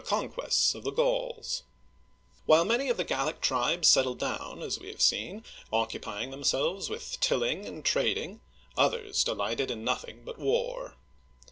[0.03, 1.61] CONQUESTS OF THE GAULS
[2.47, 7.19] WHILE many of the Gallic tribes settled down, as we h^ve seen, occupying themselves with
[7.19, 8.41] tilling and trading,
[8.75, 10.95] others delighted in nothing but war.